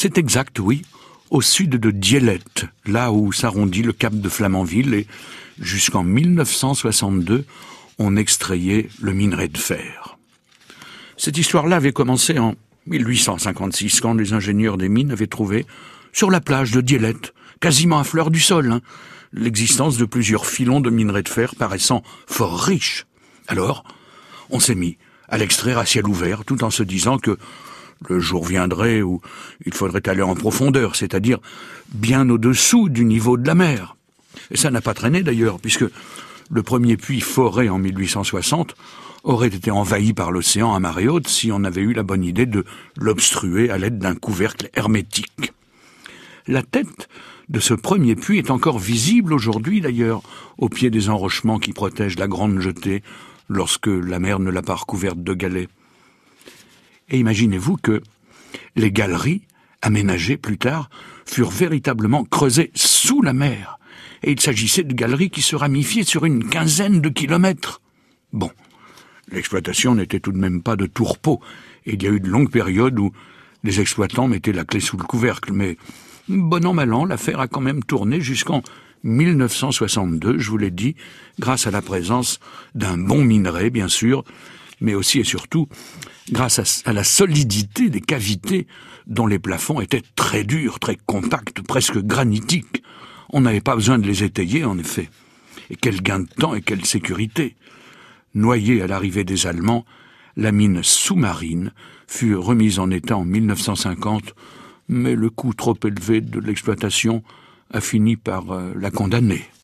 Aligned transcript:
C'est 0.00 0.16
exact, 0.16 0.60
oui, 0.60 0.82
au 1.28 1.42
sud 1.42 1.70
de 1.70 1.90
Dielette, 1.90 2.66
là 2.86 3.10
où 3.10 3.32
s'arrondit 3.32 3.82
le 3.82 3.92
cap 3.92 4.14
de 4.14 4.28
Flamanville, 4.28 4.94
et 4.94 5.08
jusqu'en 5.58 6.04
1962, 6.04 7.44
on 7.98 8.14
extrayait 8.14 8.90
le 9.00 9.12
minerai 9.12 9.48
de 9.48 9.58
fer. 9.58 10.16
Cette 11.16 11.36
histoire-là 11.36 11.74
avait 11.74 11.90
commencé 11.90 12.38
en 12.38 12.54
1856, 12.86 14.00
quand 14.00 14.14
les 14.14 14.34
ingénieurs 14.34 14.78
des 14.78 14.88
mines 14.88 15.10
avaient 15.10 15.26
trouvé, 15.26 15.66
sur 16.12 16.30
la 16.30 16.40
plage 16.40 16.70
de 16.70 16.80
Dielette, 16.80 17.34
quasiment 17.58 17.98
à 17.98 18.04
fleur 18.04 18.30
du 18.30 18.38
sol, 18.38 18.70
hein, 18.70 18.80
l'existence 19.32 19.96
de 19.96 20.04
plusieurs 20.04 20.46
filons 20.46 20.80
de 20.80 20.90
minerai 20.90 21.24
de 21.24 21.28
fer 21.28 21.56
paraissant 21.56 22.04
fort 22.28 22.60
riches. 22.60 23.04
Alors, 23.48 23.82
on 24.50 24.60
s'est 24.60 24.76
mis 24.76 24.96
à 25.28 25.38
l'extraire 25.38 25.78
à 25.78 25.86
ciel 25.86 26.06
ouvert, 26.06 26.44
tout 26.44 26.62
en 26.62 26.70
se 26.70 26.84
disant 26.84 27.18
que 27.18 27.36
le 28.08 28.20
jour 28.20 28.44
viendrait 28.44 29.02
où 29.02 29.20
il 29.66 29.74
faudrait 29.74 30.08
aller 30.08 30.22
en 30.22 30.34
profondeur, 30.34 30.96
c'est-à-dire 30.96 31.38
bien 31.92 32.28
au-dessous 32.28 32.88
du 32.88 33.04
niveau 33.04 33.36
de 33.36 33.46
la 33.46 33.54
mer. 33.54 33.96
Et 34.50 34.56
ça 34.56 34.70
n'a 34.70 34.80
pas 34.80 34.94
traîné 34.94 35.22
d'ailleurs, 35.22 35.58
puisque 35.58 35.84
le 36.50 36.62
premier 36.62 36.96
puits 36.96 37.20
foré 37.20 37.68
en 37.68 37.78
1860 37.78 38.74
aurait 39.24 39.48
été 39.48 39.70
envahi 39.70 40.14
par 40.14 40.30
l'océan 40.30 40.74
à 40.74 40.80
marée 40.80 41.08
haute 41.08 41.28
si 41.28 41.50
on 41.52 41.64
avait 41.64 41.82
eu 41.82 41.92
la 41.92 42.02
bonne 42.02 42.24
idée 42.24 42.46
de 42.46 42.64
l'obstruer 42.96 43.70
à 43.70 43.78
l'aide 43.78 43.98
d'un 43.98 44.14
couvercle 44.14 44.70
hermétique. 44.74 45.52
La 46.46 46.62
tête 46.62 47.08
de 47.48 47.60
ce 47.60 47.74
premier 47.74 48.14
puits 48.14 48.38
est 48.38 48.50
encore 48.50 48.78
visible 48.78 49.32
aujourd'hui 49.32 49.80
d'ailleurs, 49.80 50.22
au 50.56 50.68
pied 50.68 50.90
des 50.90 51.10
enrochements 51.10 51.58
qui 51.58 51.72
protègent 51.72 52.18
la 52.18 52.28
grande 52.28 52.60
jetée 52.60 53.02
lorsque 53.48 53.86
la 53.88 54.18
mer 54.18 54.38
ne 54.38 54.50
l'a 54.50 54.62
pas 54.62 54.74
recouverte 54.74 55.22
de 55.22 55.34
galets. 55.34 55.68
Et 57.10 57.18
imaginez-vous 57.18 57.76
que 57.76 58.02
les 58.76 58.92
galeries, 58.92 59.42
aménagées 59.82 60.36
plus 60.36 60.58
tard, 60.58 60.90
furent 61.26 61.50
véritablement 61.50 62.24
creusées 62.24 62.70
sous 62.74 63.22
la 63.22 63.32
mer, 63.32 63.78
et 64.22 64.32
il 64.32 64.40
s'agissait 64.40 64.82
de 64.82 64.94
galeries 64.94 65.30
qui 65.30 65.42
se 65.42 65.56
ramifiaient 65.56 66.04
sur 66.04 66.24
une 66.24 66.48
quinzaine 66.48 67.00
de 67.00 67.08
kilomètres. 67.08 67.80
Bon, 68.32 68.50
l'exploitation 69.30 69.94
n'était 69.94 70.20
tout 70.20 70.32
de 70.32 70.38
même 70.38 70.62
pas 70.62 70.76
de 70.76 70.86
tourpeau, 70.86 71.40
et 71.86 71.94
il 71.94 72.02
y 72.02 72.06
a 72.06 72.10
eu 72.10 72.20
de 72.20 72.28
longues 72.28 72.50
périodes 72.50 72.98
où 72.98 73.12
les 73.64 73.80
exploitants 73.80 74.28
mettaient 74.28 74.52
la 74.52 74.64
clé 74.64 74.80
sous 74.80 74.96
le 74.96 75.04
couvercle, 75.04 75.52
mais 75.52 75.76
bon 76.28 76.64
an 76.66 76.74
mal 76.74 76.92
an, 76.92 77.04
l'affaire 77.04 77.40
a 77.40 77.48
quand 77.48 77.60
même 77.60 77.82
tourné 77.82 78.20
jusqu'en 78.20 78.62
1962, 79.04 80.38
je 80.38 80.50
vous 80.50 80.58
l'ai 80.58 80.70
dit, 80.70 80.96
grâce 81.38 81.66
à 81.66 81.70
la 81.70 81.82
présence 81.82 82.40
d'un 82.74 82.98
bon 82.98 83.24
minerai, 83.24 83.70
bien 83.70 83.88
sûr, 83.88 84.24
mais 84.80 84.94
aussi 84.94 85.20
et 85.20 85.24
surtout 85.24 85.68
grâce 86.30 86.82
à, 86.84 86.92
la 86.92 87.04
solidité 87.04 87.88
des 87.88 88.00
cavités 88.00 88.66
dont 89.06 89.26
les 89.26 89.38
plafonds 89.38 89.80
étaient 89.80 90.02
très 90.14 90.44
durs, 90.44 90.78
très 90.78 90.96
compacts, 90.96 91.62
presque 91.62 91.98
granitiques. 91.98 92.82
On 93.30 93.40
n'avait 93.40 93.60
pas 93.60 93.74
besoin 93.74 93.98
de 93.98 94.06
les 94.06 94.24
étayer, 94.24 94.64
en 94.64 94.78
effet. 94.78 95.08
Et 95.70 95.76
quel 95.76 96.02
gain 96.02 96.20
de 96.20 96.28
temps 96.28 96.54
et 96.54 96.62
quelle 96.62 96.84
sécurité. 96.84 97.56
Noyée 98.34 98.82
à 98.82 98.86
l'arrivée 98.86 99.24
des 99.24 99.46
Allemands, 99.46 99.84
la 100.36 100.52
mine 100.52 100.82
sous-marine 100.82 101.72
fut 102.06 102.36
remise 102.36 102.78
en 102.78 102.90
état 102.90 103.16
en 103.16 103.24
1950, 103.24 104.34
mais 104.88 105.14
le 105.14 105.30
coût 105.30 105.52
trop 105.52 105.76
élevé 105.84 106.20
de 106.20 106.40
l'exploitation 106.40 107.22
a 107.72 107.80
fini 107.80 108.16
par 108.16 108.50
euh, 108.52 108.72
la 108.78 108.90
condamner. 108.90 109.48